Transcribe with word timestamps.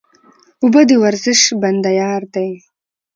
اوبه 0.63 0.81
د 0.89 0.91
ورزش 1.03 1.41
بنده 1.61 1.91
یار 2.01 2.21
دی 2.35 2.51